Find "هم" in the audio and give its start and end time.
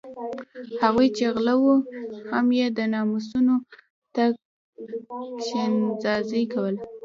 2.31-2.47